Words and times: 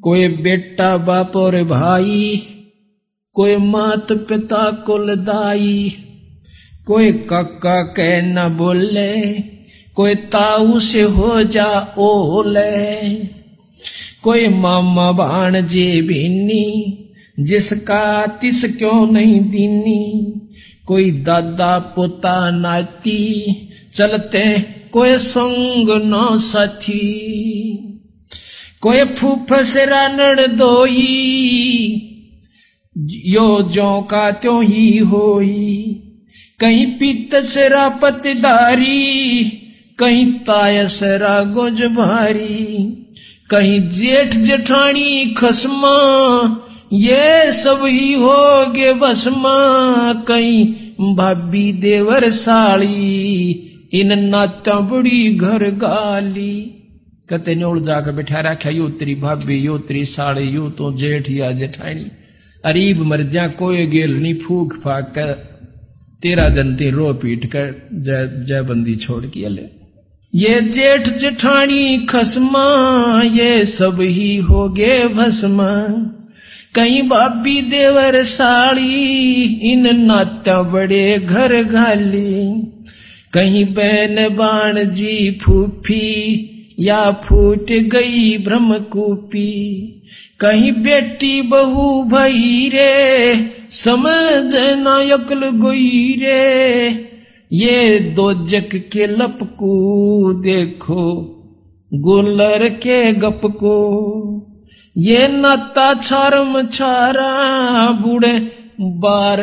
कोई 0.00 0.28
बेटा 0.28 0.96
बाप 0.96 1.36
और 1.36 1.64
भाई, 1.64 2.42
कोई 3.34 3.56
मात 3.56 4.12
पिता 4.12 4.70
कुल 4.70 5.14
दाई, 5.14 5.92
कोई 6.86 7.12
काका 7.12 7.82
कह 7.82 8.22
न 8.22 8.56
बोले, 8.58 9.32
कोई 9.94 10.14
ताऊ 10.14 10.78
से 10.78 11.02
हो 11.02 11.42
जा 11.42 11.94
ओले, 11.98 13.14
कोई 14.22 14.48
मामा 14.48 15.12
भाण 15.12 15.66
जे 15.66 16.02
बीनी, 16.02 16.98
जिसका 17.40 18.26
तिस 18.26 18.78
क्यों 18.78 19.12
नहीं 19.12 19.40
दीनी, 19.40 20.32
कोई 20.86 21.10
दादा 21.10 21.78
पोता 21.78 22.50
नाती, 22.50 23.44
चलते 23.94 24.60
कोई 24.92 25.18
संग 25.18 25.88
न 25.90 26.38
साथी। 26.38 27.28
कोई 28.82 29.04
फूफस 29.04 29.76
रानड़ 29.76 30.46
दोई 30.46 31.28
यो 33.24 33.62
जो 33.62 34.00
का 34.02 34.30
त्यों 34.30 34.64
ही 34.64 34.98
होई। 34.98 36.02
कहीं 36.60 36.86
पीतसरा 36.86 37.88
पतदारी, 37.88 39.44
कहीं 39.98 40.32
तायसरा 40.32 41.44
गोज 41.44 41.82
भारी। 41.82 42.88
कहीं 43.50 43.80
जेठ 43.80 44.34
जेठानी 44.34 45.26
खसमा, 45.26 45.96
ये 46.92 47.52
सब 47.52 47.80
ही 47.84 48.12
हो 48.12 48.72
गे 48.72 48.92
बसमा 48.92 50.12
कहीं 50.12 50.74
भाभी 51.14 51.72
देवर 51.72 52.30
साली, 52.30 53.50
इन 53.92 54.18
नाता 54.18 54.80
बड़ी 54.80 55.34
घर 55.34 55.70
गाली। 55.70 56.81
कते 57.32 57.54
नोड़ 57.54 57.78
जाकर 57.80 58.12
बैठा 58.12 58.40
रखा 58.42 58.70
यो 58.70 58.88
तेरी 58.98 59.14
भाभी, 59.16 59.56
यो 59.56 59.78
तेरी 59.80 60.04
साड़ी 60.06 60.48
यो 60.48 60.68
तो 60.70 60.92
जेठ 60.96 61.30
या 61.30 61.50
जेठानी 61.52 62.10
अरीब 62.64 62.98
मर 63.02 63.22
जा 63.28 63.46
कोई 63.58 63.86
गेल 63.86 64.16
नहीं 64.16 64.34
फूक 64.40 64.74
फाक 64.84 65.12
कर, 65.14 65.32
तेरा 66.22 66.48
दिन 66.48 66.74
ते 66.76 66.90
रो 66.90 67.12
पीट 67.14 67.46
कर 67.46 67.70
जय 67.92 68.26
जय 68.48 68.62
बंदी 68.62 68.96
छोड़ 68.96 69.24
के 69.26 69.48
ले 69.48 69.68
ये 70.32 70.60
जेठ 70.60 71.08
जेठानी 71.18 72.06
खसमा, 72.06 73.22
ये 73.22 73.64
सब 73.66 74.00
ही 74.00 74.36
हो 74.40 74.68
गे 74.68 75.06
भस्मा। 75.08 75.72
कहीं 76.74 77.02
भाभी 77.08 77.60
देवर 77.62 78.22
साड़ी 78.24 79.42
इन 79.72 79.88
नाता 79.96 80.62
बड़े 80.62 81.18
घर 81.18 81.62
घाली 81.62 82.32
कहीं 83.32 83.64
बैन 83.74 84.28
बाण 84.36 84.84
जी 84.92 85.38
फूफी 85.42 86.08
या 86.78 87.10
फूट 87.24 87.72
गई 87.92 88.36
ब्रह्मकूपी। 88.38 89.48
कहीं 90.40 90.72
बेटी 90.72 91.40
बहू 91.42 92.02
भई 92.04 92.68
रे, 92.68 93.50
समझ 93.70 94.54
न 94.54 94.98
यकल 95.06 95.48
गोई 95.58 96.16
रे। 96.20 96.88
ये 97.52 97.98
दो 98.16 98.32
जग 98.46 98.70
के 98.92 99.06
लपकू 99.06 100.32
देखो, 100.42 101.04
गुलर 101.90 102.68
के 102.68 103.12
गप 103.12 103.40
को 103.56 103.78
ये 104.96 105.26
नाता 105.28 105.92
छारम 105.94 106.60
छारा 106.68 107.90
बूढ़े 108.02 108.38
बार 108.80 109.40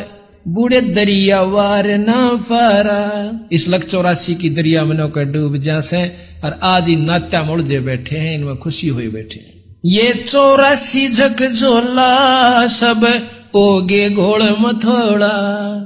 बूढ़े 0.47 0.81
दरिया 0.81 1.41
वार 1.41 1.87
ना 1.87 2.29
पारा 2.33 3.39
इस 3.51 3.69
लख 3.69 3.85
चौरासी 3.85 4.35
की 4.35 4.49
दरिया 4.49 4.85
में 4.85 4.97
नौकर 4.97 5.23
डूब 5.23 5.57
जासे 5.57 6.11
और 6.43 6.59
आज 6.63 6.87
ही 6.87 6.95
नात्या 6.95 7.43
मुड़जे 7.43 7.79
बैठे 7.79 8.17
हैं 8.17 8.35
इनमें 8.35 8.57
खुशी 8.57 8.87
हुई 8.87 9.07
बैठे 9.07 9.39
हैं। 9.39 9.75
ये 9.85 10.13
चौरासी 10.13 11.07
झक 11.07 11.51
झोला 11.51 12.67
सब 12.67 13.27
ओगे 13.55 14.09
घोड़ 14.09 14.43
मथोड़ा। 14.43 15.85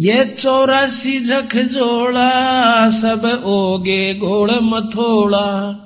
ये 0.00 0.34
चौरासी 0.38 1.20
झक 1.20 1.68
झोला 1.72 2.90
सब 2.90 3.42
ओगे 3.44 4.14
घोड़ 4.14 4.50
मथोड़ा। 4.50 5.80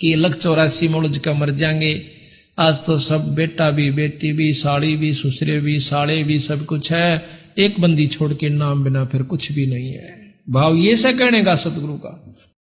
कि 0.00 0.14
लख 0.14 0.38
चौरासी 0.38 0.88
मुड़ज 0.88 1.18
का 1.18 1.32
मर 1.32 1.50
जाएँगे 1.50 2.02
आज 2.58 2.84
तो 2.84 2.98
सब 2.98 3.34
बेटा 3.34 3.70
भी, 3.70 3.90
बेटी 3.90 4.32
भी, 4.32 4.52
साड़ी 4.52 4.96
भी, 4.96 5.12
ससुरे 5.12 5.60
भी, 5.60 5.78
साड़े 5.78 6.24
भी, 6.24 6.38
सब 6.38 6.64
कुछ 6.64 6.92
है। 6.92 7.24
एक 7.58 7.80
बंदी 7.80 8.06
छोड़ 8.06 8.34
के 8.34 8.48
नाम 8.48 8.84
बिना 8.84 9.04
फिर 9.04 9.22
कुछ 9.22 9.52
भी 9.52 9.66
नहीं 9.66 9.92
है। 9.92 10.34
भाव 10.50 10.74
ये 10.76 10.96
से 10.96 11.12
कहने 11.12 11.42
का 11.42 11.56
सतगुरु 11.56 11.94
का। 11.94 12.36